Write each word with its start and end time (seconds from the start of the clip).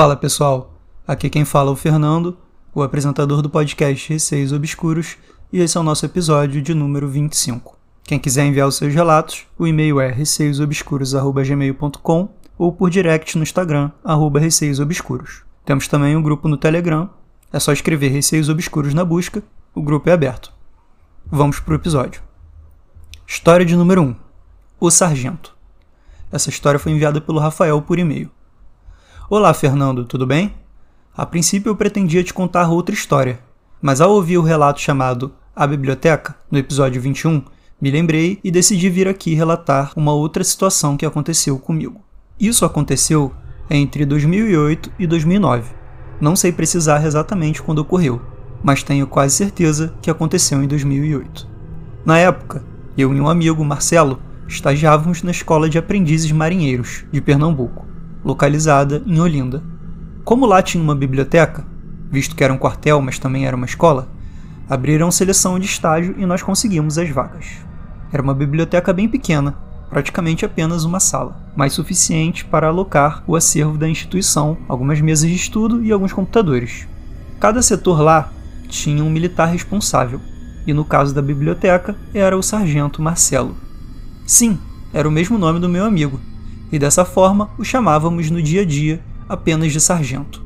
Fala 0.00 0.16
pessoal, 0.16 0.80
aqui 1.06 1.28
quem 1.28 1.44
fala 1.44 1.68
é 1.68 1.74
o 1.74 1.76
Fernando, 1.76 2.34
o 2.74 2.82
apresentador 2.82 3.42
do 3.42 3.50
podcast 3.50 4.10
Receios 4.10 4.50
Obscuros, 4.50 5.18
e 5.52 5.60
esse 5.60 5.76
é 5.76 5.80
o 5.80 5.82
nosso 5.82 6.06
episódio 6.06 6.62
de 6.62 6.72
número 6.72 7.06
25. 7.06 7.76
Quem 8.04 8.18
quiser 8.18 8.46
enviar 8.46 8.66
os 8.66 8.76
seus 8.76 8.94
relatos, 8.94 9.44
o 9.58 9.66
e-mail 9.66 10.00
é 10.00 10.10
receiosobscuros.gmail.com 10.10 12.28
ou 12.56 12.72
por 12.72 12.88
direct 12.88 13.36
no 13.36 13.42
Instagram, 13.42 13.90
arroba 14.02 14.40
receiosobscuros. 14.40 15.42
Temos 15.66 15.86
também 15.86 16.16
um 16.16 16.22
grupo 16.22 16.48
no 16.48 16.56
Telegram, 16.56 17.10
é 17.52 17.60
só 17.60 17.70
escrever 17.70 18.08
Receios 18.08 18.48
Obscuros 18.48 18.94
na 18.94 19.04
busca, 19.04 19.42
o 19.74 19.82
grupo 19.82 20.08
é 20.08 20.14
aberto. 20.14 20.50
Vamos 21.26 21.60
pro 21.60 21.74
episódio. 21.74 22.22
História 23.26 23.66
de 23.66 23.76
número 23.76 24.00
1. 24.00 24.16
O 24.80 24.90
Sargento. 24.90 25.54
Essa 26.32 26.48
história 26.48 26.80
foi 26.80 26.92
enviada 26.92 27.20
pelo 27.20 27.38
Rafael 27.38 27.82
por 27.82 27.98
e-mail. 27.98 28.30
Olá, 29.32 29.54
Fernando, 29.54 30.04
tudo 30.04 30.26
bem? 30.26 30.52
A 31.16 31.24
princípio 31.24 31.70
eu 31.70 31.76
pretendia 31.76 32.24
te 32.24 32.34
contar 32.34 32.68
outra 32.68 32.92
história, 32.92 33.38
mas 33.80 34.00
ao 34.00 34.10
ouvir 34.10 34.38
o 34.38 34.42
relato 34.42 34.80
chamado 34.80 35.32
A 35.54 35.68
Biblioteca, 35.68 36.34
no 36.50 36.58
episódio 36.58 37.00
21, 37.00 37.40
me 37.80 37.92
lembrei 37.92 38.40
e 38.42 38.50
decidi 38.50 38.90
vir 38.90 39.06
aqui 39.06 39.32
relatar 39.32 39.92
uma 39.94 40.12
outra 40.12 40.42
situação 40.42 40.96
que 40.96 41.06
aconteceu 41.06 41.60
comigo. 41.60 42.00
Isso 42.40 42.64
aconteceu 42.64 43.32
entre 43.70 44.04
2008 44.04 44.90
e 44.98 45.06
2009. 45.06 45.76
Não 46.20 46.34
sei 46.34 46.50
precisar 46.50 47.06
exatamente 47.06 47.62
quando 47.62 47.78
ocorreu, 47.78 48.20
mas 48.64 48.82
tenho 48.82 49.06
quase 49.06 49.36
certeza 49.36 49.94
que 50.02 50.10
aconteceu 50.10 50.60
em 50.60 50.66
2008. 50.66 51.48
Na 52.04 52.18
época, 52.18 52.64
eu 52.98 53.14
e 53.14 53.20
um 53.20 53.28
amigo, 53.28 53.64
Marcelo, 53.64 54.18
estagiávamos 54.48 55.22
na 55.22 55.30
Escola 55.30 55.70
de 55.70 55.78
Aprendizes 55.78 56.32
Marinheiros, 56.32 57.04
de 57.12 57.20
Pernambuco 57.20 57.89
localizada 58.24 59.02
em 59.06 59.20
Olinda. 59.20 59.62
Como 60.24 60.46
lá 60.46 60.62
tinha 60.62 60.82
uma 60.82 60.94
biblioteca, 60.94 61.64
visto 62.10 62.34
que 62.36 62.44
era 62.44 62.52
um 62.52 62.58
quartel, 62.58 63.00
mas 63.00 63.18
também 63.18 63.46
era 63.46 63.56
uma 63.56 63.66
escola, 63.66 64.08
abriram 64.68 65.10
seleção 65.10 65.58
de 65.58 65.66
estágio 65.66 66.14
e 66.18 66.26
nós 66.26 66.42
conseguimos 66.42 66.98
as 66.98 67.08
vagas. 67.10 67.46
Era 68.12 68.22
uma 68.22 68.34
biblioteca 68.34 68.92
bem 68.92 69.08
pequena, 69.08 69.56
praticamente 69.88 70.44
apenas 70.44 70.84
uma 70.84 71.00
sala, 71.00 71.36
mas 71.56 71.72
suficiente 71.72 72.44
para 72.44 72.68
alocar 72.68 73.24
o 73.26 73.34
acervo 73.34 73.76
da 73.76 73.88
instituição, 73.88 74.56
algumas 74.68 75.00
mesas 75.00 75.28
de 75.28 75.36
estudo 75.36 75.82
e 75.82 75.90
alguns 75.90 76.12
computadores. 76.12 76.86
Cada 77.40 77.62
setor 77.62 78.00
lá 78.00 78.32
tinha 78.68 79.02
um 79.02 79.10
militar 79.10 79.46
responsável, 79.46 80.20
e 80.66 80.72
no 80.72 80.84
caso 80.84 81.14
da 81.14 81.22
biblioteca 81.22 81.96
era 82.14 82.36
o 82.36 82.42
sargento 82.42 83.02
Marcelo. 83.02 83.56
Sim, 84.24 84.58
era 84.92 85.08
o 85.08 85.12
mesmo 85.12 85.38
nome 85.38 85.58
do 85.58 85.68
meu 85.68 85.84
amigo, 85.84 86.20
e 86.72 86.78
dessa 86.78 87.04
forma 87.04 87.50
o 87.58 87.64
chamávamos 87.64 88.30
no 88.30 88.42
dia 88.42 88.62
a 88.62 88.64
dia 88.64 89.02
apenas 89.28 89.72
de 89.72 89.80
sargento. 89.80 90.44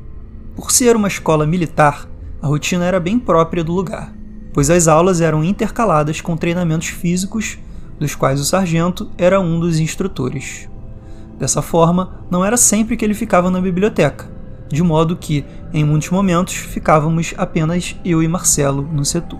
Por 0.55 0.71
ser 0.71 0.95
uma 0.95 1.07
escola 1.07 1.45
militar, 1.45 2.07
a 2.41 2.47
rotina 2.47 2.85
era 2.85 2.99
bem 2.99 3.19
própria 3.19 3.63
do 3.63 3.73
lugar, 3.73 4.13
pois 4.53 4.69
as 4.69 4.87
aulas 4.87 5.21
eram 5.21 5.43
intercaladas 5.43 6.21
com 6.21 6.37
treinamentos 6.37 6.87
físicos, 6.87 7.57
dos 7.99 8.15
quais 8.15 8.39
o 8.39 8.45
sargento 8.45 9.09
era 9.17 9.39
um 9.39 9.59
dos 9.59 9.79
instrutores. 9.79 10.69
Dessa 11.37 11.61
forma, 11.61 12.25
não 12.29 12.45
era 12.45 12.55
sempre 12.55 12.95
que 12.95 13.03
ele 13.03 13.13
ficava 13.13 13.49
na 13.49 13.59
biblioteca, 13.59 14.29
de 14.69 14.81
modo 14.81 15.17
que, 15.17 15.45
em 15.73 15.83
muitos 15.83 16.09
momentos, 16.09 16.53
ficávamos 16.53 17.33
apenas 17.37 17.95
eu 18.05 18.23
e 18.23 18.27
Marcelo 18.27 18.81
no 18.81 19.03
setor. 19.03 19.39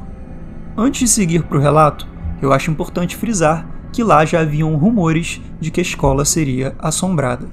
Antes 0.77 0.99
de 0.99 1.07
seguir 1.07 1.43
para 1.43 1.57
o 1.57 1.61
relato, 1.61 2.07
eu 2.41 2.51
acho 2.51 2.69
importante 2.69 3.15
frisar 3.15 3.74
que 3.95 4.03
lá 4.03 4.25
já 4.25 4.41
haviam 4.41 4.75
rumores 4.75 5.39
de 5.57 5.71
que 5.71 5.79
a 5.79 5.81
escola 5.81 6.25
seria 6.25 6.75
assombrada. 6.79 7.47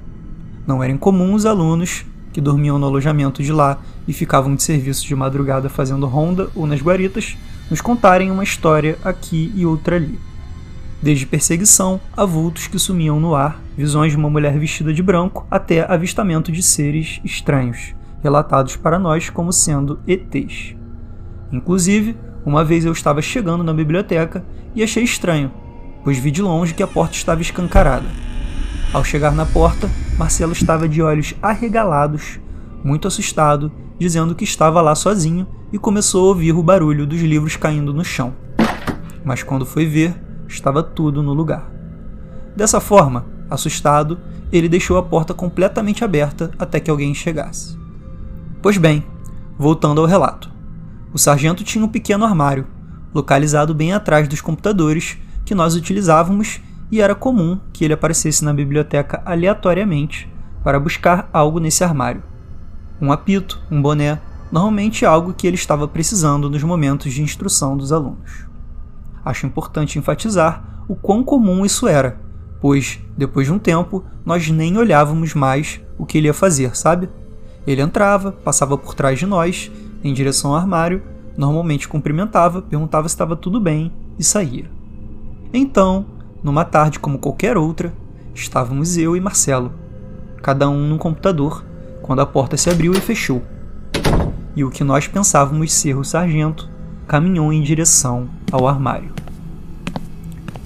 Não 0.67 0.83
era 0.83 0.91
incomum 0.91 1.33
os 1.33 1.45
alunos 1.45 2.05
que 2.33 2.41
dormiam 2.41 2.77
no 2.77 2.85
alojamento 2.85 3.41
de 3.41 3.53
lá 3.53 3.79
e 4.05 4.11
ficavam 4.11 4.53
de 4.53 4.61
serviço 4.61 5.07
de 5.07 5.15
madrugada 5.15 5.69
fazendo 5.69 6.05
ronda 6.05 6.49
ou 6.53 6.67
nas 6.67 6.81
guaritas 6.81 7.37
nos 7.71 7.79
contarem 7.79 8.29
uma 8.29 8.43
história 8.43 8.97
aqui 9.05 9.53
e 9.55 9.65
outra 9.65 9.95
ali. 9.95 10.19
Desde 11.01 11.25
perseguição 11.25 11.97
a 12.11 12.25
vultos 12.25 12.67
que 12.67 12.77
sumiam 12.77 13.21
no 13.21 13.35
ar, 13.35 13.61
visões 13.77 14.11
de 14.11 14.17
uma 14.17 14.29
mulher 14.29 14.59
vestida 14.59 14.93
de 14.93 15.01
branco, 15.01 15.47
até 15.49 15.89
avistamento 15.89 16.51
de 16.51 16.61
seres 16.61 17.21
estranhos, 17.23 17.95
relatados 18.21 18.75
para 18.75 18.99
nós 18.99 19.29
como 19.29 19.53
sendo 19.53 19.97
ETs. 20.05 20.75
Inclusive, 21.53 22.17
uma 22.45 22.65
vez 22.65 22.83
eu 22.83 22.91
estava 22.91 23.21
chegando 23.21 23.63
na 23.63 23.73
biblioteca 23.73 24.43
e 24.75 24.83
achei 24.83 25.05
estranho 25.05 25.62
pois 26.03 26.17
vi 26.17 26.31
de 26.31 26.41
longe 26.41 26.73
que 26.73 26.83
a 26.83 26.87
porta 26.87 27.15
estava 27.15 27.41
escancarada. 27.41 28.07
Ao 28.93 29.03
chegar 29.03 29.33
na 29.33 29.45
porta, 29.45 29.89
Marcelo 30.17 30.51
estava 30.51 30.87
de 30.87 31.01
olhos 31.01 31.33
arregalados, 31.41 32.39
muito 32.83 33.07
assustado, 33.07 33.71
dizendo 33.97 34.35
que 34.35 34.43
estava 34.43 34.81
lá 34.81 34.93
sozinho 34.93 35.47
e 35.71 35.79
começou 35.79 36.25
a 36.25 36.27
ouvir 36.29 36.53
o 36.53 36.61
barulho 36.61 37.07
dos 37.07 37.21
livros 37.21 37.55
caindo 37.55 37.93
no 37.93 38.03
chão. 38.03 38.33
Mas 39.23 39.41
quando 39.41 39.65
foi 39.65 39.85
ver, 39.85 40.13
estava 40.47 40.83
tudo 40.83 41.23
no 41.23 41.33
lugar. 41.33 41.71
Dessa 42.55 42.79
forma, 42.79 43.25
assustado, 43.49 44.19
ele 44.51 44.69
deixou 44.69 44.97
a 44.97 45.03
porta 45.03 45.33
completamente 45.33 46.03
aberta 46.03 46.51
até 46.59 46.79
que 46.79 46.91
alguém 46.91 47.15
chegasse. 47.15 47.77
Pois 48.61 48.77
bem, 48.77 49.03
voltando 49.57 50.01
ao 50.01 50.07
relato. 50.07 50.51
O 51.11 51.17
sargento 51.17 51.63
tinha 51.63 51.83
um 51.83 51.89
pequeno 51.89 52.25
armário, 52.25 52.67
localizado 53.13 53.73
bem 53.73 53.93
atrás 53.93 54.27
dos 54.27 54.41
computadores, 54.41 55.17
que 55.45 55.55
nós 55.55 55.75
utilizávamos 55.75 56.61
e 56.91 57.01
era 57.01 57.15
comum 57.15 57.59
que 57.71 57.83
ele 57.83 57.93
aparecesse 57.93 58.45
na 58.45 58.53
biblioteca 58.53 59.21
aleatoriamente 59.25 60.31
para 60.63 60.79
buscar 60.79 61.29
algo 61.33 61.59
nesse 61.59 61.83
armário. 61.83 62.23
Um 63.01 63.11
apito, 63.11 63.59
um 63.69 63.81
boné, 63.81 64.21
normalmente 64.51 65.05
algo 65.05 65.33
que 65.33 65.47
ele 65.47 65.55
estava 65.55 65.87
precisando 65.87 66.49
nos 66.49 66.63
momentos 66.63 67.11
de 67.11 67.21
instrução 67.21 67.75
dos 67.75 67.91
alunos. 67.91 68.47
Acho 69.25 69.45
importante 69.45 69.97
enfatizar 69.97 70.83
o 70.87 70.95
quão 70.95 71.23
comum 71.23 71.65
isso 71.65 71.87
era, 71.87 72.19
pois, 72.61 72.99
depois 73.17 73.47
de 73.47 73.53
um 73.53 73.59
tempo, 73.59 74.05
nós 74.25 74.49
nem 74.49 74.77
olhávamos 74.77 75.33
mais 75.33 75.81
o 75.97 76.05
que 76.05 76.17
ele 76.17 76.27
ia 76.27 76.33
fazer, 76.33 76.75
sabe? 76.75 77.09
Ele 77.65 77.81
entrava, 77.81 78.31
passava 78.31 78.77
por 78.77 78.93
trás 78.93 79.17
de 79.17 79.25
nós, 79.25 79.71
em 80.03 80.13
direção 80.13 80.51
ao 80.51 80.57
armário, 80.57 81.01
normalmente 81.35 81.87
cumprimentava, 81.87 82.61
perguntava 82.61 83.07
se 83.09 83.15
estava 83.15 83.35
tudo 83.35 83.59
bem 83.59 83.91
e 84.19 84.23
saía. 84.23 84.69
Então, 85.55 86.07
numa 86.41 86.65
tarde 86.65 86.97
como 86.97 87.19
qualquer 87.19 87.57
outra, 87.57 87.93
estávamos 88.33 88.97
eu 88.97 89.15
e 89.15 89.21
Marcelo, 89.21 89.71
cada 90.41 90.67
um 90.67 90.87
num 90.87 90.97
computador, 90.97 91.63
quando 92.01 92.21
a 92.21 92.25
porta 92.25 92.57
se 92.57 92.71
abriu 92.71 92.91
e 92.91 92.99
fechou. 92.99 93.43
E 94.55 94.63
o 94.63 94.71
que 94.71 94.83
nós 94.83 95.07
pensávamos 95.07 95.71
ser 95.71 95.95
o 95.95 96.03
sargento 96.03 96.67
caminhou 97.07 97.53
em 97.53 97.61
direção 97.61 98.27
ao 98.51 98.67
armário. 98.67 99.11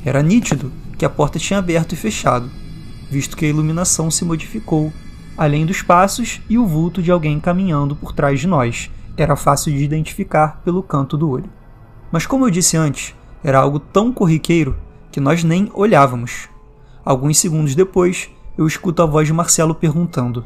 Era 0.06 0.24
nítido 0.24 0.72
que 0.98 1.04
a 1.04 1.10
porta 1.10 1.38
tinha 1.38 1.60
aberto 1.60 1.92
e 1.92 1.98
fechado, 1.98 2.50
visto 3.12 3.36
que 3.36 3.46
a 3.46 3.50
iluminação 3.50 4.10
se 4.10 4.24
modificou, 4.24 4.94
além 5.38 5.66
dos 5.66 5.82
passos 5.82 6.40
e 6.50 6.58
o 6.58 6.66
vulto 6.66 7.02
de 7.02 7.12
alguém 7.12 7.42
caminhando 7.42 7.94
por 7.94 8.14
trás 8.14 8.40
de 8.40 8.48
nós. 8.48 8.90
Era 9.18 9.36
fácil 9.36 9.74
de 9.74 9.84
identificar 9.84 10.62
pelo 10.64 10.82
canto 10.82 11.18
do 11.18 11.30
olho. 11.30 11.50
Mas 12.10 12.26
como 12.26 12.46
eu 12.46 12.50
disse 12.50 12.78
antes, 12.78 13.14
era 13.50 13.60
algo 13.60 13.80
tão 13.80 14.12
corriqueiro 14.12 14.76
que 15.10 15.22
nós 15.22 15.44
nem 15.44 15.72
olhávamos. 15.74 16.50
Alguns 17.06 17.40
segundos 17.40 17.76
depois, 17.76 18.30
eu 18.58 18.68
escuto 18.68 19.02
a 19.02 19.06
voz 19.06 19.26
de 19.26 19.34
Marcelo 19.34 19.74
perguntando: 19.74 20.46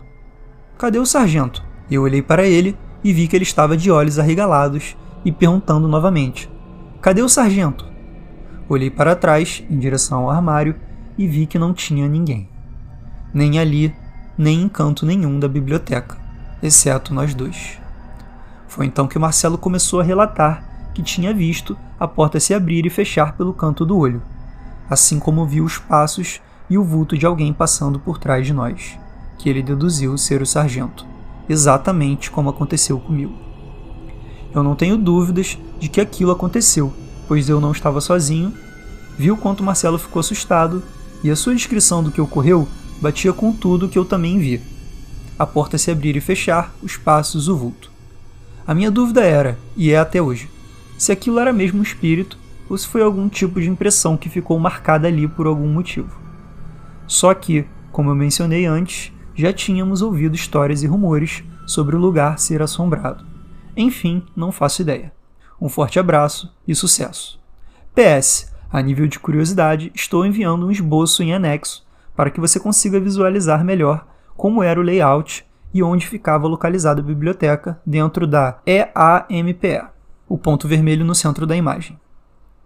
Cadê 0.77 0.99
o 0.99 1.05
sargento? 1.05 1.63
Eu 1.89 2.03
olhei 2.03 2.21
para 2.21 2.45
ele 2.45 2.77
e 3.03 3.11
vi 3.11 3.27
que 3.27 3.35
ele 3.35 3.43
estava 3.43 3.75
de 3.75 3.89
olhos 3.89 4.19
arregalados 4.19 4.95
e 5.25 5.31
perguntando 5.31 5.87
novamente: 5.87 6.47
Cadê 7.01 7.23
o 7.23 7.29
sargento? 7.29 7.89
Olhei 8.69 8.91
para 8.91 9.15
trás, 9.15 9.63
em 9.67 9.79
direção 9.79 10.19
ao 10.19 10.29
armário, 10.29 10.75
e 11.17 11.27
vi 11.27 11.47
que 11.47 11.57
não 11.57 11.73
tinha 11.73 12.07
ninguém. 12.07 12.47
Nem 13.33 13.57
ali, 13.57 13.95
nem 14.37 14.61
em 14.61 14.69
canto 14.69 15.05
nenhum 15.07 15.39
da 15.39 15.47
biblioteca, 15.47 16.17
exceto 16.61 17.13
nós 17.13 17.33
dois. 17.33 17.79
Foi 18.67 18.85
então 18.85 19.07
que 19.07 19.19
Marcelo 19.19 19.57
começou 19.57 19.99
a 19.99 20.03
relatar 20.03 20.70
que 20.93 21.01
tinha 21.01 21.33
visto 21.33 21.77
a 21.99 22.07
porta 22.07 22.39
se 22.39 22.53
abrir 22.53 22.85
e 22.85 22.89
fechar 22.89 23.35
pelo 23.37 23.53
canto 23.53 23.85
do 23.85 23.97
olho, 23.97 24.21
assim 24.89 25.19
como 25.19 25.45
viu 25.45 25.63
os 25.63 25.77
passos 25.77 26.41
e 26.69 26.77
o 26.77 26.83
vulto 26.83 27.17
de 27.17 27.25
alguém 27.25 27.53
passando 27.53 27.99
por 27.99 28.17
trás 28.17 28.45
de 28.45 28.53
nós, 28.53 28.97
que 29.37 29.49
ele 29.49 29.61
deduziu 29.61 30.17
ser 30.17 30.41
o 30.41 30.45
sargento, 30.45 31.05
exatamente 31.47 32.29
como 32.29 32.49
aconteceu 32.49 32.99
comigo. 32.99 33.33
Eu 34.53 34.63
não 34.63 34.75
tenho 34.75 34.97
dúvidas 34.97 35.57
de 35.79 35.87
que 35.87 36.01
aquilo 36.01 36.31
aconteceu, 36.31 36.93
pois 37.27 37.47
eu 37.47 37.61
não 37.61 37.71
estava 37.71 38.01
sozinho, 38.01 38.53
vi 39.17 39.31
o 39.31 39.37
quanto 39.37 39.63
Marcelo 39.63 39.97
ficou 39.97 40.19
assustado 40.19 40.83
e 41.23 41.29
a 41.29 41.35
sua 41.35 41.55
descrição 41.55 42.03
do 42.03 42.11
que 42.11 42.21
ocorreu 42.21 42.67
batia 43.01 43.33
com 43.33 43.51
tudo 43.51 43.87
que 43.89 43.97
eu 43.97 44.05
também 44.05 44.39
vi. 44.39 44.61
A 45.39 45.45
porta 45.45 45.77
se 45.77 45.89
abrir 45.89 46.15
e 46.15 46.21
fechar, 46.21 46.73
os 46.83 46.97
passos, 46.97 47.47
o 47.47 47.57
vulto. 47.57 47.89
A 48.67 48.75
minha 48.75 48.91
dúvida 48.91 49.21
era, 49.21 49.57
e 49.75 49.91
é 49.91 49.97
até 49.97 50.21
hoje, 50.21 50.49
se 51.01 51.11
aquilo 51.11 51.39
era 51.39 51.51
mesmo 51.51 51.79
um 51.79 51.81
espírito 51.81 52.37
ou 52.69 52.77
se 52.77 52.87
foi 52.87 53.01
algum 53.01 53.27
tipo 53.27 53.59
de 53.59 53.67
impressão 53.67 54.15
que 54.15 54.29
ficou 54.29 54.59
marcada 54.59 55.07
ali 55.07 55.27
por 55.27 55.47
algum 55.47 55.67
motivo. 55.67 56.15
Só 57.07 57.33
que, 57.33 57.65
como 57.91 58.11
eu 58.11 58.15
mencionei 58.15 58.67
antes, 58.67 59.11
já 59.33 59.51
tínhamos 59.51 60.03
ouvido 60.03 60.35
histórias 60.35 60.83
e 60.83 60.87
rumores 60.87 61.43
sobre 61.65 61.95
o 61.95 61.99
lugar 61.99 62.37
ser 62.37 62.61
assombrado. 62.61 63.25
Enfim, 63.75 64.21
não 64.35 64.51
faço 64.51 64.83
ideia. 64.83 65.11
Um 65.59 65.67
forte 65.67 65.99
abraço 65.99 66.55
e 66.67 66.75
sucesso. 66.75 67.41
PS, 67.95 68.53
a 68.71 68.79
nível 68.79 69.07
de 69.07 69.17
curiosidade, 69.17 69.91
estou 69.95 70.23
enviando 70.23 70.67
um 70.67 70.71
esboço 70.71 71.23
em 71.23 71.33
anexo 71.33 71.83
para 72.15 72.29
que 72.29 72.39
você 72.39 72.59
consiga 72.59 72.99
visualizar 72.99 73.65
melhor 73.65 74.05
como 74.37 74.61
era 74.61 74.79
o 74.79 74.83
layout 74.83 75.43
e 75.73 75.81
onde 75.81 76.05
ficava 76.05 76.47
localizada 76.47 77.01
a 77.01 77.03
biblioteca 77.03 77.81
dentro 77.87 78.27
da 78.27 78.59
EAMPE, 78.67 79.89
o 80.31 80.37
ponto 80.37 80.67
vermelho 80.67 81.03
no 81.03 81.13
centro 81.13 81.45
da 81.45 81.55
imagem. 81.55 81.99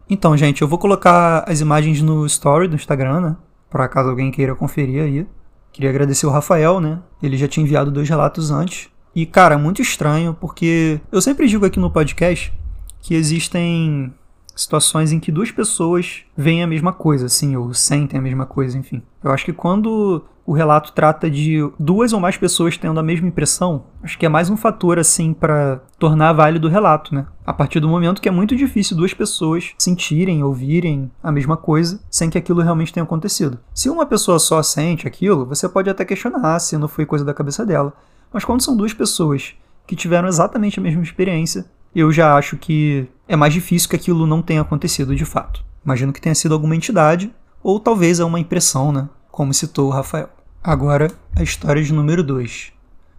Então, 0.08 0.38
gente, 0.38 0.62
eu 0.62 0.68
vou 0.68 0.78
colocar 0.78 1.44
as 1.48 1.62
imagens 1.62 2.02
no 2.02 2.26
story 2.28 2.68
do 2.68 2.76
Instagram, 2.76 3.22
né? 3.22 3.36
Para 3.70 3.88
caso 3.88 4.10
alguém 4.10 4.30
queira 4.30 4.54
conferir 4.54 5.02
aí. 5.02 5.28
Queria 5.74 5.90
agradecer 5.90 6.28
o 6.28 6.30
Rafael, 6.30 6.80
né? 6.80 7.00
Ele 7.24 7.36
já 7.36 7.48
tinha 7.48 7.64
enviado 7.64 7.92
dois 7.92 8.08
relatos 8.08 8.52
antes. 8.52 8.88
E, 9.16 9.26
cara, 9.26 9.58
muito 9.58 9.82
estranho, 9.82 10.36
porque 10.40 11.00
eu 11.12 11.22
sempre 11.22 11.48
digo 11.48 11.66
aqui 11.66 11.80
no 11.80 11.90
podcast 11.90 12.54
que 13.02 13.16
existem 13.16 14.14
situações 14.56 15.12
em 15.12 15.20
que 15.20 15.32
duas 15.32 15.52
pessoas 15.52 16.24
veem 16.36 16.64
a 16.64 16.68
mesma 16.68 16.94
coisa, 16.94 17.26
assim, 17.26 17.56
ou 17.56 17.74
sentem 17.74 18.20
a 18.20 18.24
mesma 18.24 18.46
coisa, 18.46 18.78
enfim. 18.78 19.02
Eu 19.24 19.32
acho 19.32 19.46
que 19.46 19.54
quando 19.54 20.24
o 20.46 20.54
relato 20.54 20.92
trata 20.94 21.30
de 21.30 21.58
duas 21.80 22.14
ou 22.14 22.20
mais 22.20 22.38
pessoas 22.38 22.78
tendo 22.78 23.00
a 23.00 23.04
mesma 23.04 23.28
impressão, 23.28 23.86
acho 24.04 24.18
que 24.18 24.26
é 24.26 24.30
mais 24.30 24.50
um 24.50 24.56
fator 24.56 25.00
assim 25.00 25.34
para 25.34 25.82
tornar 25.98 26.34
válido 26.34 26.68
o 26.68 26.72
relato, 26.72 27.16
né? 27.16 27.26
A 27.44 27.52
partir 27.52 27.80
do 27.80 27.90
momento 27.90 28.22
que 28.22 28.30
é 28.30 28.32
muito 28.32 28.56
difícil 28.56 28.96
duas 28.96 29.14
pessoas 29.14 29.74
sentirem, 29.78 30.44
ouvirem 30.44 31.12
a 31.24 31.32
mesma 31.32 31.58
coisa 31.58 32.00
sem 32.12 32.30
que 32.30 32.38
aquilo 32.38 32.62
realmente 32.62 32.94
tenha 32.94 33.04
acontecido. 33.04 33.60
Se 33.74 33.90
uma 33.90 34.06
pessoa 34.06 34.38
só 34.38 34.62
sente 34.62 35.08
aquilo, 35.08 35.46
você 35.46 35.68
pode 35.68 35.90
até 35.90 36.06
questionar 36.06 36.60
se 36.60 36.78
não 36.78 36.88
foi 36.88 37.06
coisa 37.06 37.26
da 37.26 37.34
cabeça 37.34 37.66
dela. 37.66 37.94
Mas 38.32 38.46
quando 38.46 38.62
são 38.62 38.78
duas 38.78 38.94
pessoas 38.94 39.56
que 39.88 39.96
tiveram 39.96 40.28
exatamente 40.28 40.80
a 40.80 40.84
mesma 40.84 41.02
experiência, 41.02 41.66
eu 41.96 42.12
já 42.12 42.36
acho 42.36 42.58
que 42.58 43.08
é 43.26 43.38
mais 43.38 43.54
difícil 43.54 43.90
que 43.90 43.96
aquilo 43.96 44.28
não 44.28 44.42
tenha 44.42 44.62
acontecido 44.62 45.16
de 45.16 45.24
fato. 45.24 45.64
Imagino 45.84 46.12
que 46.12 46.20
tenha 46.20 46.36
sido 46.36 46.54
alguma 46.54 46.76
entidade, 46.76 47.34
ou 47.64 47.80
talvez 47.80 48.20
é 48.20 48.26
uma 48.26 48.40
impressão, 48.40 48.92
né? 48.92 49.08
Como 49.32 49.54
citou 49.54 49.88
o 49.88 49.92
Rafael. 49.92 50.30
Agora, 50.62 51.10
a 51.34 51.42
história 51.42 51.82
de 51.82 51.94
número 51.94 52.22
2. 52.22 52.74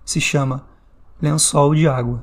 Se 0.04 0.20
chama 0.20 0.66
Lençol 1.20 1.74
de 1.74 1.88
Água. 1.88 2.22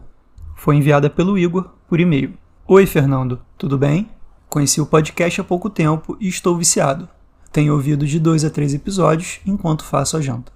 Foi 0.56 0.76
enviada 0.76 1.10
pelo 1.10 1.38
Igor 1.40 1.72
por 1.88 2.00
e-mail. 2.00 2.34
Oi, 2.68 2.86
Fernando, 2.86 3.42
tudo 3.58 3.78
bem? 3.78 4.10
Conheci 4.48 4.80
o 4.80 4.86
podcast 4.86 5.42
há 5.42 5.44
pouco 5.44 5.70
tempo 5.70 6.16
e 6.20 6.28
estou 6.28 6.56
viciado. 6.56 7.10
Tenho 7.52 7.74
ouvido 7.74 8.06
de 8.06 8.20
dois 8.20 8.46
a 8.46 8.50
três 8.50 8.74
episódios 8.74 9.40
enquanto 9.46 9.84
faço 9.84 10.18
a 10.18 10.22
janta. 10.22 10.52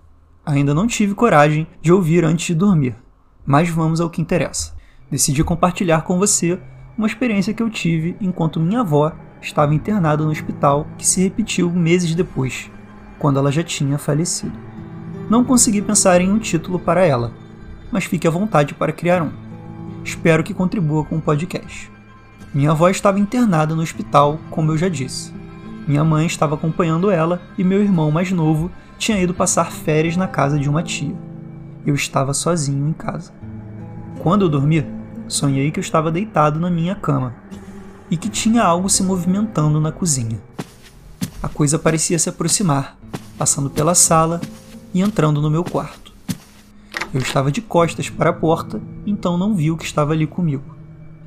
Ainda 0.45 0.73
não 0.73 0.85
tive 0.85 1.15
coragem 1.15 1.67
de 1.81 1.91
ouvir 1.91 2.23
antes 2.23 2.45
de 2.45 2.55
dormir, 2.55 2.95
mas 3.45 3.69
vamos 3.69 3.99
ao 3.99 4.09
que 4.09 4.21
interessa 4.21 4.76
decidi 5.09 5.43
compartilhar 5.43 6.01
com 6.01 6.17
você 6.17 6.59
uma 6.97 7.07
experiência 7.07 7.53
que 7.53 7.61
eu 7.61 7.69
tive 7.69 8.15
enquanto 8.19 8.59
minha 8.59 8.81
avó 8.81 9.11
estava 9.41 9.73
internada 9.73 10.23
no 10.23 10.31
hospital 10.31 10.87
que 10.97 11.07
se 11.07 11.21
repetiu 11.21 11.71
meses 11.71 12.15
depois, 12.15 12.71
quando 13.19 13.39
ela 13.39 13.51
já 13.51 13.63
tinha 13.63 13.97
falecido. 13.97 14.57
Não 15.29 15.43
consegui 15.43 15.81
pensar 15.81 16.21
em 16.21 16.31
um 16.31 16.39
título 16.39 16.79
para 16.79 17.05
ela, 17.05 17.31
mas 17.91 18.05
fique 18.05 18.27
à 18.27 18.31
vontade 18.31 18.73
para 18.73 18.91
criar 18.91 19.21
um. 19.21 19.31
Espero 20.03 20.43
que 20.43 20.53
contribua 20.53 21.03
com 21.03 21.17
o 21.17 21.21
podcast. 21.21 21.91
Minha 22.53 22.71
avó 22.71 22.89
estava 22.89 23.19
internada 23.19 23.75
no 23.75 23.81
hospital, 23.81 24.39
como 24.49 24.71
eu 24.71 24.77
já 24.77 24.89
disse. 24.89 25.33
Minha 25.87 26.03
mãe 26.03 26.25
estava 26.25 26.55
acompanhando 26.55 27.11
ela 27.11 27.41
e 27.57 27.63
meu 27.63 27.81
irmão 27.81 28.09
mais 28.09 28.31
novo 28.31 28.71
tinha 28.97 29.21
ido 29.21 29.33
passar 29.33 29.71
férias 29.71 30.17
na 30.17 30.27
casa 30.27 30.57
de 30.57 30.69
uma 30.69 30.81
tia. 30.81 31.15
Eu 31.85 31.93
estava 31.93 32.33
sozinho 32.33 32.89
em 32.89 32.93
casa. 32.93 33.31
Quando 34.19 34.43
eu 34.43 34.49
dormi, 34.49 34.85
sonhei 35.27 35.71
que 35.71 35.79
eu 35.79 35.83
estava 35.83 36.11
deitado 36.11 36.59
na 36.59 36.69
minha 36.69 36.95
cama 36.95 37.35
e 38.09 38.17
que 38.17 38.29
tinha 38.29 38.63
algo 38.63 38.89
se 38.89 39.03
movimentando 39.03 39.79
na 39.79 39.91
cozinha. 39.91 40.39
A 41.41 41.49
coisa 41.49 41.77
parecia 41.77 42.17
se 42.17 42.29
aproximar, 42.29 42.97
passando 43.37 43.69
pela 43.69 43.93
sala 43.93 44.41
e 44.93 45.01
entrando 45.01 45.41
no 45.41 45.51
meu 45.51 45.63
quarto. 45.63 46.13
Eu 47.13 47.21
estava 47.21 47.51
de 47.51 47.61
costas 47.61 48.09
para 48.09 48.31
a 48.31 48.33
porta, 48.33 48.81
então 49.05 49.37
não 49.37 49.55
vi 49.55 49.71
o 49.71 49.77
que 49.77 49.85
estava 49.85 50.13
ali 50.13 50.27
comigo. 50.27 50.75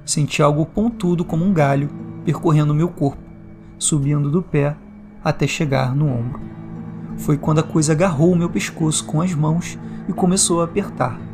Senti 0.05 0.43
algo 0.43 0.67
pontudo 0.67 1.25
como 1.25 1.45
um 1.45 1.53
galho 1.53 1.89
percorrendo 2.25 2.75
meu 2.75 2.89
corpo, 2.89 3.23
subindo 3.79 4.31
do 4.31 4.43
pé 4.43 4.77
até 5.23 5.47
chegar 5.47 5.95
no 5.95 6.09
ombro. 6.09 6.41
Foi 7.17 7.37
quando 7.37 7.61
a 7.61 7.63
coisa 7.63 7.93
agarrou 7.93 8.33
o 8.33 8.37
meu 8.37 8.49
pescoço 8.49 9.05
com 9.05 9.21
as 9.21 9.35
mãos 9.35 9.79
e 10.09 10.13
começou 10.13 10.61
a 10.61 10.65
apertar. 10.65 11.30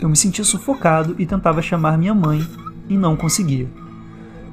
Eu 0.00 0.08
me 0.08 0.16
sentia 0.16 0.44
sufocado 0.44 1.14
e 1.18 1.26
tentava 1.26 1.60
chamar 1.60 1.98
minha 1.98 2.14
mãe 2.14 2.46
e 2.88 2.96
não 2.96 3.16
conseguia. 3.16 3.68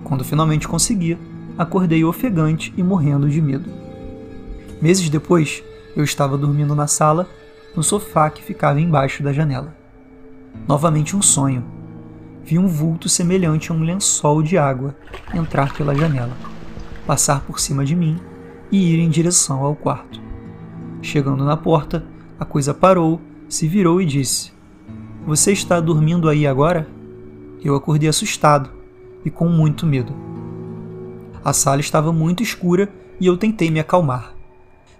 Quando 0.03 0.23
finalmente 0.23 0.67
conseguia, 0.67 1.17
acordei 1.57 2.03
ofegante 2.03 2.73
e 2.77 2.83
morrendo 2.83 3.29
de 3.29 3.41
medo. 3.41 3.69
Meses 4.81 5.09
depois, 5.09 5.63
eu 5.95 6.03
estava 6.03 6.37
dormindo 6.37 6.75
na 6.75 6.87
sala, 6.87 7.27
no 7.75 7.81
sofá 7.81 8.29
que 8.29 8.43
ficava 8.43 8.79
embaixo 8.79 9.23
da 9.23 9.33
janela. 9.33 9.75
Novamente 10.67 11.15
um 11.15 11.21
sonho. 11.21 11.63
Vi 12.43 12.57
um 12.57 12.67
vulto 12.67 13.09
semelhante 13.09 13.71
a 13.71 13.75
um 13.75 13.83
lençol 13.83 14.41
de 14.41 14.57
água 14.57 14.95
entrar 15.33 15.73
pela 15.73 15.95
janela, 15.95 16.35
passar 17.05 17.41
por 17.41 17.59
cima 17.59 17.83
de 17.83 17.95
mim 17.95 18.19
e 18.71 18.93
ir 18.93 18.99
em 18.99 19.09
direção 19.09 19.63
ao 19.63 19.75
quarto. 19.75 20.21
Chegando 21.01 21.43
na 21.43 21.57
porta, 21.57 22.05
a 22.39 22.45
coisa 22.45 22.73
parou, 22.73 23.21
se 23.49 23.67
virou 23.67 24.01
e 24.01 24.05
disse: 24.05 24.56
você 25.27 25.51
está 25.51 25.81
dormindo 25.81 26.29
aí 26.29 26.47
agora? 26.47 26.87
Eu 27.61 27.75
acordei 27.75 28.07
assustado 28.07 28.69
e 29.25 29.29
com 29.29 29.49
muito 29.49 29.85
medo. 29.85 30.15
A 31.43 31.51
sala 31.51 31.81
estava 31.81 32.13
muito 32.13 32.41
escura 32.41 32.87
e 33.19 33.27
eu 33.27 33.35
tentei 33.35 33.69
me 33.69 33.77
acalmar. 33.77 34.33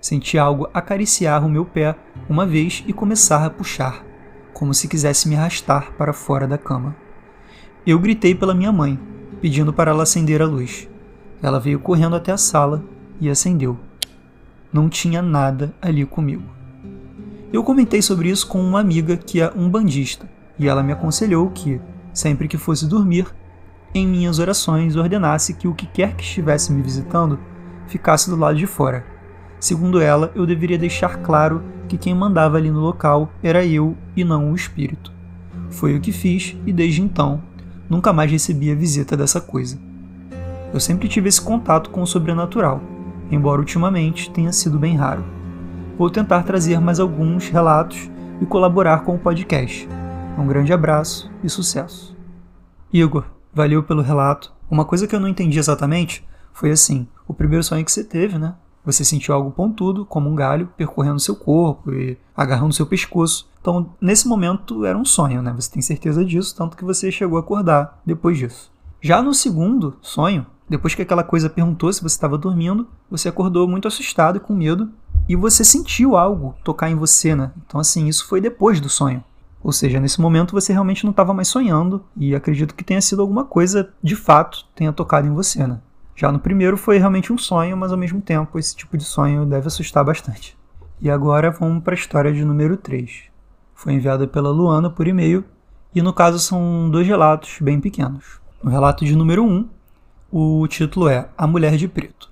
Senti 0.02 0.38
algo 0.38 0.68
acariciar 0.74 1.46
o 1.46 1.50
meu 1.50 1.64
pé 1.64 1.96
uma 2.28 2.46
vez 2.46 2.84
e 2.86 2.92
começar 2.92 3.46
a 3.46 3.50
puxar, 3.50 4.04
como 4.54 4.74
se 4.74 4.90
quisesse 4.90 5.30
me 5.30 5.38
arrastar 5.38 5.94
para 5.94 6.12
fora 6.12 6.46
da 6.46 6.58
cama. 6.58 6.94
Eu 7.86 7.98
gritei 7.98 8.36
pela 8.36 8.54
minha 8.54 8.74
mãe, 8.74 9.00
pedindo 9.40 9.72
para 9.72 9.92
ela 9.92 10.04
acender 10.04 10.42
a 10.42 10.46
luz. 10.46 10.90
Ela 11.42 11.58
veio 11.58 11.80
correndo 11.80 12.18
até 12.18 12.34
a 12.34 12.38
sala 12.38 12.84
e 13.22 13.30
acendeu. 13.30 13.80
Não 14.74 14.90
tinha 14.90 15.22
nada 15.22 15.74
ali 15.82 16.06
comigo. 16.06 16.57
Eu 17.52 17.64
comentei 17.64 18.02
sobre 18.02 18.30
isso 18.30 18.46
com 18.46 18.60
uma 18.60 18.82
amiga 18.82 19.16
que 19.16 19.40
é 19.40 19.50
um 19.56 19.70
bandista, 19.70 20.30
e 20.60 20.68
ela 20.68 20.84
me 20.84 20.92
aconselhou 20.92 21.50
que, 21.50 21.80
sempre 22.14 22.46
que 22.46 22.58
fosse 22.58 22.86
dormir, 22.86 23.26
em 23.96 24.06
minhas 24.06 24.38
orações 24.38 24.98
ordenasse 24.98 25.54
que 25.54 25.66
o 25.66 25.74
que 25.74 25.86
quer 25.86 26.14
que 26.14 26.24
estivesse 26.24 26.74
me 26.74 26.82
visitando 26.82 27.40
ficasse 27.88 28.30
do 28.30 28.36
lado 28.36 28.58
de 28.58 28.68
fora. 28.68 29.06
Segundo 29.62 30.02
ela, 30.02 30.30
eu 30.36 30.46
deveria 30.46 30.78
deixar 30.78 31.18
claro 31.24 31.64
que 31.88 31.98
quem 31.98 32.14
mandava 32.14 32.58
ali 32.58 32.70
no 32.70 32.82
local 32.82 33.32
era 33.42 33.66
eu 33.66 33.96
e 34.14 34.26
não 34.26 34.52
o 34.52 34.56
espírito. 34.56 35.14
Foi 35.70 35.96
o 35.96 36.02
que 36.02 36.12
fiz 36.12 36.54
e 36.66 36.74
desde 36.74 37.02
então 37.02 37.42
nunca 37.90 38.12
mais 38.12 38.30
recebi 38.30 38.70
a 38.70 38.76
visita 38.76 39.16
dessa 39.16 39.40
coisa. 39.40 39.80
Eu 40.74 40.82
sempre 40.82 41.08
tive 41.08 41.30
esse 41.30 41.42
contato 41.42 41.92
com 41.92 42.02
o 42.02 42.08
sobrenatural, 42.08 42.82
embora 43.32 43.62
ultimamente 43.62 44.30
tenha 44.32 44.52
sido 44.52 44.78
bem 44.78 44.98
raro 44.98 45.37
vou 45.98 46.10
tentar 46.10 46.44
trazer 46.44 46.80
mais 46.80 47.00
alguns 47.00 47.50
relatos 47.50 48.10
e 48.40 48.46
colaborar 48.46 49.04
com 49.04 49.16
o 49.16 49.20
podcast. 49.20 49.90
Um 50.38 50.46
grande 50.46 50.72
abraço 50.72 51.32
e 51.44 51.50
sucesso. 51.50 52.16
Igor, 52.94 53.26
valeu 53.52 53.82
pelo 53.82 54.04
relato. 54.04 54.54
Uma 54.70 54.86
coisa 54.86 55.08
que 55.08 55.16
eu 55.16 55.20
não 55.20 55.28
entendi 55.28 55.58
exatamente 55.58 56.24
foi 56.54 56.70
assim: 56.70 57.08
o 57.28 57.34
primeiro 57.34 57.64
sonho 57.64 57.84
que 57.84 57.92
você 57.92 58.04
teve, 58.04 58.38
né? 58.38 58.54
Você 58.86 59.04
sentiu 59.04 59.34
algo 59.34 59.52
pontudo, 59.52 60.06
como 60.06 60.30
um 60.30 60.36
galho, 60.36 60.70
percorrendo 60.78 61.20
seu 61.20 61.36
corpo 61.36 61.92
e 61.92 62.18
agarrando 62.36 62.74
seu 62.74 62.86
pescoço. 62.86 63.50
Então, 63.60 63.90
nesse 64.00 64.28
momento, 64.28 64.86
era 64.86 64.98
um 64.98 65.04
sonho, 65.04 65.42
né? 65.42 65.52
Você 65.54 65.70
tem 65.70 65.82
certeza 65.82 66.24
disso, 66.24 66.56
tanto 66.56 66.78
que 66.78 66.86
você 66.86 67.12
chegou 67.12 67.38
a 67.38 67.42
acordar 67.42 68.00
depois 68.06 68.38
disso. 68.38 68.72
Já 69.02 69.22
no 69.22 69.34
segundo 69.34 69.98
sonho, 70.02 70.46
depois 70.70 70.96
que 70.96 71.02
aquela 71.02 71.24
coisa 71.24 71.50
perguntou 71.50 71.92
se 71.92 72.02
você 72.02 72.16
estava 72.16 72.38
dormindo, 72.38 72.88
você 73.10 73.28
acordou 73.28 73.68
muito 73.68 73.88
assustado 73.88 74.38
e 74.38 74.40
com 74.40 74.54
medo 74.54 74.90
e 75.28 75.36
você 75.36 75.64
sentiu 75.64 76.16
algo 76.16 76.56
tocar 76.64 76.90
em 76.90 76.96
você, 76.96 77.36
né? 77.36 77.52
Então, 77.66 77.80
assim, 77.80 78.08
isso 78.08 78.28
foi 78.28 78.40
depois 78.40 78.80
do 78.80 78.90
sonho. 78.90 79.24
Ou 79.64 79.72
seja, 79.72 80.00
nesse 80.00 80.22
momento 80.22 80.54
você 80.54 80.72
realmente 80.72 81.04
não 81.04 81.12
estava 81.12 81.34
mais 81.34 81.48
sonhando 81.48 82.04
e 82.16 82.34
acredito 82.34 82.76
que 82.76 82.84
tenha 82.84 83.02
sido 83.02 83.22
alguma 83.22 83.44
coisa 83.44 83.90
de 84.02 84.16
fato 84.16 84.66
tenha 84.76 84.94
tocado 84.94 85.28
em 85.28 85.34
você, 85.34 85.66
né? 85.68 85.80
Já 86.16 86.32
no 86.32 86.40
primeiro 86.40 86.78
foi 86.78 86.98
realmente 86.98 87.34
um 87.34 87.38
sonho, 87.38 87.76
mas 87.76 87.92
ao 87.92 87.98
mesmo 87.98 88.22
tempo 88.22 88.58
esse 88.58 88.76
tipo 88.76 88.98
de 88.98 89.04
sonho 89.04 89.46
deve 89.46 89.68
assustar 89.68 90.04
bastante. 90.04 90.58
E 91.02 91.10
agora 91.10 91.52
vamos 91.52 91.84
para 91.84 91.94
a 91.94 91.98
história 91.98 92.34
de 92.34 92.46
número 92.46 92.78
3. 92.78 93.24
Foi 93.76 93.94
enviada 93.94 94.28
pela 94.28 94.50
Luana 94.50 94.90
por 94.90 95.08
e-mail 95.08 95.44
e 95.94 96.02
no 96.02 96.14
caso 96.14 96.40
são 96.40 96.90
dois 96.90 97.06
relatos 97.06 97.58
bem 97.62 97.80
pequenos. 97.80 98.40
No 98.64 98.72
relato 98.72 99.06
de 99.06 99.16
número 99.16 99.44
1, 99.44 99.68
o 100.32 100.68
título 100.68 101.08
é 101.08 101.30
A 101.38 101.46
Mulher 101.46 101.76
de 101.76 101.88
Preto. 101.88 102.32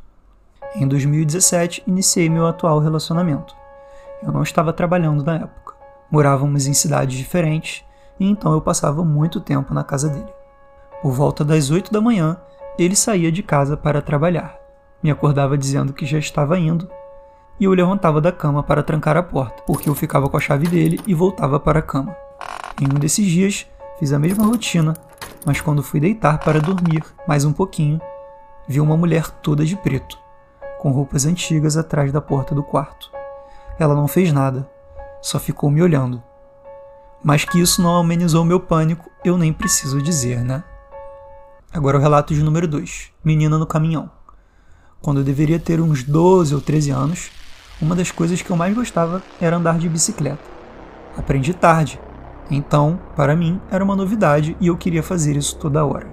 Em 0.77 0.85
2017, 0.85 1.83
iniciei 1.87 2.29
meu 2.29 2.45
atual 2.45 2.79
relacionamento. 2.79 3.55
Eu 4.21 4.29
não 4.33 4.43
estava 4.43 4.73
trabalhando 4.73 5.23
na 5.23 5.35
época. 5.35 5.73
Morávamos 6.11 6.67
em 6.67 6.73
cidades 6.73 7.17
diferentes 7.17 7.85
e 8.19 8.29
então 8.29 8.51
eu 8.51 8.59
passava 8.59 9.03
muito 9.05 9.39
tempo 9.39 9.73
na 9.73 9.85
casa 9.85 10.09
dele. 10.09 10.33
Por 11.01 11.13
volta 11.13 11.45
das 11.45 11.71
8 11.71 11.93
da 11.93 12.01
manhã, 12.01 12.35
ele 12.77 12.93
saía 12.93 13.31
de 13.31 13.41
casa 13.41 13.77
para 13.77 14.01
trabalhar. 14.01 14.59
Me 15.01 15.09
acordava 15.09 15.57
dizendo 15.57 15.93
que 15.93 16.05
já 16.05 16.19
estava 16.19 16.59
indo 16.59 16.89
e 17.57 17.63
eu 17.63 17.73
levantava 17.73 18.19
da 18.19 18.33
cama 18.33 18.61
para 18.61 18.83
trancar 18.83 19.15
a 19.15 19.23
porta, 19.23 19.63
porque 19.65 19.89
eu 19.89 19.95
ficava 19.95 20.29
com 20.29 20.35
a 20.35 20.41
chave 20.41 20.67
dele 20.67 20.99
e 21.07 21.13
voltava 21.13 21.57
para 21.57 21.79
a 21.79 21.83
cama. 21.83 22.13
Em 22.81 22.85
um 22.85 22.99
desses 22.99 23.25
dias, 23.25 23.65
fiz 23.97 24.11
a 24.11 24.19
mesma 24.19 24.45
rotina, 24.45 24.93
mas 25.45 25.61
quando 25.61 25.81
fui 25.81 26.01
deitar 26.01 26.37
para 26.39 26.59
dormir 26.59 27.01
mais 27.25 27.45
um 27.45 27.53
pouquinho, 27.53 28.01
vi 28.67 28.81
uma 28.81 28.97
mulher 28.97 29.29
toda 29.41 29.63
de 29.63 29.77
preto, 29.77 30.24
com 30.85 30.91
roupas 30.91 31.25
antigas 31.25 31.77
atrás 31.77 32.11
da 32.11 32.21
porta 32.21 32.53
do 32.53 32.61
quarto. 32.61 33.09
Ela 33.79 33.95
não 33.95 34.07
fez 34.07 34.31
nada, 34.31 34.69
só 35.19 35.39
ficou 35.39 35.71
me 35.71 35.81
olhando. 35.81 36.21
Mas 37.23 37.43
que 37.43 37.59
isso 37.59 37.81
não 37.81 37.97
amenizou 37.97 38.45
meu 38.45 38.59
pânico, 38.59 39.09
eu 39.23 39.35
nem 39.35 39.51
preciso 39.51 39.99
dizer, 39.99 40.43
né? 40.43 40.63
Agora 41.73 41.97
o 41.97 41.99
relato 41.99 42.35
de 42.35 42.43
número 42.43 42.67
2: 42.67 43.11
Menina 43.23 43.57
no 43.57 43.65
caminhão. 43.65 44.11
Quando 45.01 45.21
eu 45.21 45.23
deveria 45.23 45.57
ter 45.57 45.81
uns 45.81 46.03
12 46.03 46.53
ou 46.53 46.61
13 46.61 46.91
anos, 46.91 47.31
uma 47.81 47.95
das 47.95 48.11
coisas 48.11 48.43
que 48.43 48.51
eu 48.51 48.55
mais 48.55 48.75
gostava 48.75 49.23
era 49.41 49.57
andar 49.57 49.79
de 49.79 49.89
bicicleta. 49.89 50.43
Aprendi 51.17 51.51
tarde, 51.55 51.99
então, 52.47 52.99
para 53.15 53.35
mim, 53.35 53.59
era 53.71 53.83
uma 53.83 53.95
novidade 53.95 54.55
e 54.61 54.67
eu 54.67 54.77
queria 54.77 55.01
fazer 55.01 55.35
isso 55.35 55.57
toda 55.57 55.83
hora. 55.83 56.05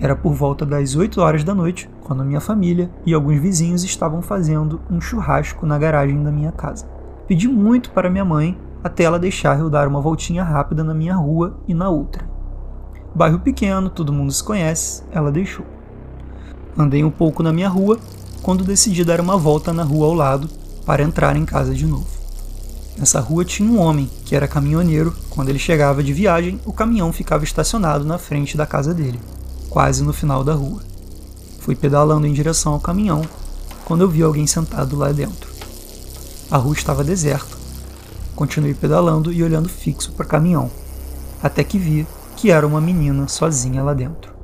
Era 0.00 0.16
por 0.16 0.34
volta 0.34 0.66
das 0.66 0.96
8 0.96 1.20
horas 1.20 1.44
da 1.44 1.54
noite 1.54 1.88
quando 2.04 2.24
minha 2.24 2.40
família 2.40 2.90
e 3.04 3.12
alguns 3.12 3.40
vizinhos 3.40 3.82
estavam 3.82 4.22
fazendo 4.22 4.80
um 4.90 5.00
churrasco 5.00 5.66
na 5.66 5.78
garagem 5.78 6.22
da 6.22 6.30
minha 6.30 6.52
casa. 6.52 6.86
Pedi 7.26 7.48
muito 7.48 7.90
para 7.90 8.10
minha 8.10 8.24
mãe 8.24 8.56
até 8.84 9.04
ela 9.04 9.18
deixar 9.18 9.58
eu 9.58 9.70
dar 9.70 9.88
uma 9.88 10.00
voltinha 10.00 10.44
rápida 10.44 10.84
na 10.84 10.92
minha 10.92 11.16
rua 11.16 11.58
e 11.66 11.72
na 11.72 11.88
outra. 11.88 12.28
Bairro 13.14 13.40
pequeno, 13.40 13.88
todo 13.88 14.12
mundo 14.12 14.30
se 14.30 14.44
conhece, 14.44 15.02
ela 15.10 15.32
deixou. 15.32 15.64
Andei 16.76 17.02
um 17.02 17.10
pouco 17.10 17.42
na 17.42 17.52
minha 17.52 17.68
rua 17.68 17.98
quando 18.42 18.62
decidi 18.62 19.04
dar 19.04 19.20
uma 19.20 19.38
volta 19.38 19.72
na 19.72 19.82
rua 19.82 20.06
ao 20.06 20.14
lado 20.14 20.48
para 20.84 21.02
entrar 21.02 21.34
em 21.34 21.46
casa 21.46 21.74
de 21.74 21.86
novo. 21.86 22.06
Nessa 22.98 23.18
rua 23.18 23.44
tinha 23.44 23.68
um 23.68 23.80
homem 23.80 24.08
que 24.24 24.36
era 24.36 24.46
caminhoneiro. 24.46 25.14
Quando 25.30 25.48
ele 25.48 25.58
chegava 25.58 26.02
de 26.02 26.12
viagem, 26.12 26.60
o 26.64 26.72
caminhão 26.72 27.12
ficava 27.12 27.42
estacionado 27.42 28.04
na 28.04 28.18
frente 28.18 28.56
da 28.56 28.66
casa 28.66 28.94
dele, 28.94 29.18
quase 29.68 30.04
no 30.04 30.12
final 30.12 30.44
da 30.44 30.52
rua. 30.52 30.82
Fui 31.64 31.74
pedalando 31.74 32.26
em 32.26 32.32
direção 32.34 32.74
ao 32.74 32.78
caminhão 32.78 33.22
quando 33.86 34.02
eu 34.02 34.08
vi 34.10 34.22
alguém 34.22 34.46
sentado 34.46 34.98
lá 34.98 35.10
dentro. 35.12 35.50
A 36.50 36.58
rua 36.58 36.74
estava 36.74 37.02
deserta. 37.02 37.56
Continuei 38.36 38.74
pedalando 38.74 39.32
e 39.32 39.42
olhando 39.42 39.66
fixo 39.66 40.12
para 40.12 40.26
o 40.26 40.28
caminhão, 40.28 40.70
até 41.42 41.64
que 41.64 41.78
vi 41.78 42.06
que 42.36 42.50
era 42.50 42.66
uma 42.66 42.82
menina 42.82 43.26
sozinha 43.28 43.82
lá 43.82 43.94
dentro. 43.94 44.34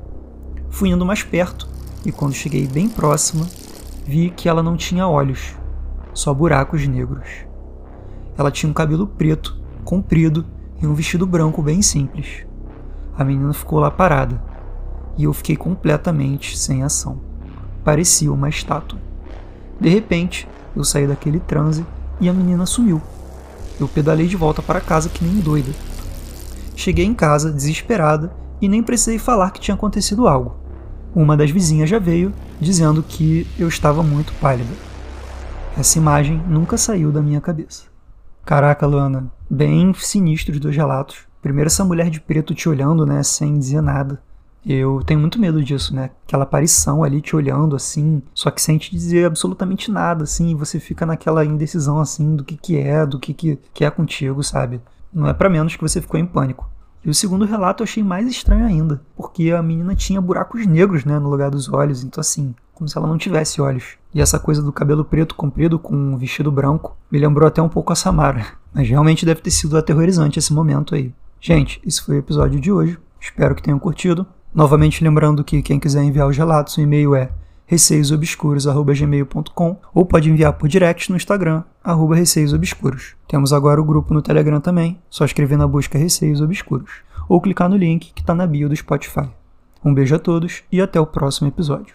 Fui 0.71 0.89
indo 0.89 1.05
mais 1.05 1.23
perto 1.23 1.69
e 2.07 2.11
quando 2.11 2.33
cheguei 2.33 2.67
bem 2.67 2.89
próxima, 2.89 3.47
vi 4.07 4.31
que 4.31 4.49
ela 4.49 4.63
não 4.63 4.75
tinha 4.75 5.07
olhos, 5.07 5.55
só 6.15 6.33
buracos 6.33 6.89
negros. 6.89 7.29
Ela 8.39 8.51
tinha 8.51 8.71
um 8.71 8.75
cabelo 8.75 9.07
preto, 9.07 9.61
comprido 9.85 10.47
e 10.81 10.87
um 10.87 10.95
vestido 10.95 11.27
branco 11.27 11.63
bem 11.63 11.83
simples. 11.83 12.47
A 13.15 13.23
menina 13.23 13.53
ficou 13.53 13.79
lá 13.79 13.91
parada 13.91 14.49
e 15.21 15.25
eu 15.25 15.35
fiquei 15.35 15.55
completamente 15.55 16.57
sem 16.57 16.83
ação. 16.83 17.21
Parecia 17.85 18.33
uma 18.33 18.49
estátua. 18.49 18.99
De 19.79 19.91
repente, 19.91 20.49
eu 20.75 20.83
saí 20.83 21.07
daquele 21.07 21.41
transe 21.41 21.85
e 22.19 22.29
a 22.29 22.33
menina 22.33 22.65
sumiu. 22.65 23.03
Eu 23.79 23.87
pedalei 23.87 24.27
de 24.27 24.37
volta 24.37 24.63
para 24.63 24.81
casa 24.81 25.11
que 25.11 25.23
nem 25.23 25.37
doida. 25.41 25.73
Cheguei 26.75 27.05
em 27.05 27.13
casa 27.13 27.53
desesperada 27.53 28.33
e 28.63 28.69
nem 28.69 28.83
precisei 28.83 29.19
falar 29.19 29.51
que 29.51 29.61
tinha 29.61 29.75
acontecido 29.75 30.27
algo. 30.27 30.57
Uma 31.15 31.37
das 31.37 31.51
vizinhas 31.51 31.91
já 31.91 31.99
veio 31.99 32.33
dizendo 32.59 33.03
que 33.03 33.47
eu 33.59 33.69
estava 33.69 34.03
muito 34.03 34.33
pálida. 34.41 34.73
Essa 35.77 35.99
imagem 35.99 36.43
nunca 36.49 36.79
saiu 36.79 37.13
da 37.13 37.21
minha 37.21 37.43
cabeça. 37.43 37.85
Caraca, 38.43 38.87
Luana, 38.87 39.31
bem 39.51 39.93
sinistro 39.95 40.55
os 40.55 40.61
dois 40.61 40.75
relatos. 40.75 41.27
Primeiro 41.43 41.69
essa 41.69 41.85
mulher 41.85 42.09
de 42.09 42.21
preto 42.21 42.55
te 42.55 42.71
olhando, 42.71 43.05
né, 43.05 43.23
sem 43.23 43.59
dizer 43.59 43.83
nada. 43.83 44.23
Eu 44.65 45.03
tenho 45.05 45.21
muito 45.21 45.41
medo 45.41 45.63
disso, 45.63 45.95
né? 45.95 46.11
Aquela 46.27 46.45
aparição 46.45 47.03
ali 47.03 47.21
te 47.21 47.35
olhando 47.35 47.75
assim, 47.75 48.23
só 48.35 48.51
que 48.51 48.61
sem 48.61 48.77
te 48.77 48.91
dizer 48.91 49.25
absolutamente 49.25 49.91
nada, 49.91 50.25
assim, 50.25 50.51
e 50.51 50.55
você 50.55 50.79
fica 50.79 51.07
naquela 51.07 51.45
indecisão 51.45 51.99
assim 51.99 52.37
do 52.37 52.45
que 52.45 52.57
que 52.57 52.77
é, 52.77 53.07
do 53.07 53.19
que 53.19 53.33
que, 53.33 53.59
que 53.73 53.85
é 53.85 53.91
contigo, 53.91 54.43
sabe? 54.43 54.81
Não 55.13 55.27
é 55.27 55.33
para 55.33 55.49
menos 55.49 55.77
que 55.77 55.83
você 55.83 56.01
ficou 56.01 56.21
em 56.21 56.27
pânico. 56.27 56.69
E 57.03 57.09
o 57.09 57.15
segundo 57.15 57.47
relato 57.47 57.83
eu 57.83 57.85
achei 57.85 58.03
mais 58.03 58.29
estranho 58.29 58.67
ainda, 58.67 59.01
porque 59.17 59.51
a 59.51 59.63
menina 59.63 59.95
tinha 59.95 60.21
buracos 60.21 60.67
negros, 60.67 61.05
né, 61.05 61.19
no 61.19 61.31
lugar 61.31 61.51
dos 61.51 61.73
olhos, 61.73 62.05
então 62.05 62.21
assim, 62.21 62.55
como 62.75 62.89
se 62.89 62.97
ela 62.97 63.07
não 63.07 63.17
tivesse 63.17 63.61
olhos. 63.61 63.97
E 64.15 64.21
essa 64.21 64.39
coisa 64.39 64.63
do 64.63 64.73
cabelo 64.73 65.05
preto 65.05 65.35
comprido 65.35 65.79
com 65.79 65.95
um 65.95 66.17
vestido 66.19 66.53
branco 66.53 66.97
me 67.11 67.19
lembrou 67.19 67.49
até 67.49 67.63
um 67.63 67.69
pouco 67.69 67.93
a 67.93 67.97
Samara. 67.97 68.47
Mas 68.73 68.89
realmente 68.89 69.27
deve 69.27 69.41
ter 69.41 69.51
sido 69.51 69.77
aterrorizante 69.77 70.39
esse 70.39 70.53
momento 70.53 70.95
aí. 70.95 71.13
Gente, 71.41 71.81
esse 71.87 72.03
foi 72.03 72.17
o 72.17 72.19
episódio 72.19 72.61
de 72.61 72.71
hoje. 72.71 72.99
Espero 73.21 73.55
que 73.55 73.63
tenham 73.63 73.79
curtido. 73.79 74.27
Novamente 74.55 75.03
lembrando 75.05 75.45
que 75.45 75.63
quem 75.63 75.79
quiser 75.79 76.03
enviar 76.03 76.27
os 76.29 76.37
relatos, 76.37 76.77
o 76.77 76.81
e-mail 76.81 77.15
é 77.15 77.31
receiosobscuros.gmail.com 77.67 79.77
ou 79.95 80.05
pode 80.05 80.29
enviar 80.29 80.55
por 80.55 80.69
direct 80.69 81.09
no 81.09 81.17
Instagram, 81.17 81.63
arroba 81.85 82.17
receiosobscuros. 82.17 83.15
Temos 83.29 83.53
agora 83.53 83.81
o 83.81 83.85
grupo 83.85 84.13
no 84.13 84.21
Telegram 84.21 84.61
também, 84.61 84.99
só 85.09 85.25
escrever 85.25 85.57
na 85.57 85.69
busca 85.69 85.97
Receios 85.97 86.41
Obscuros 86.41 86.91
ou 87.29 87.41
clicar 87.41 87.69
no 87.69 87.77
link 87.77 88.11
que 88.13 88.23
está 88.23 88.35
na 88.35 88.45
bio 88.45 88.69
do 88.69 88.75
Spotify. 88.75 89.31
Um 89.85 89.95
beijo 89.95 90.17
a 90.17 90.19
todos 90.19 90.65
e 90.71 90.81
até 90.81 91.01
o 91.01 91.07
próximo 91.07 91.47
episódio. 91.47 91.95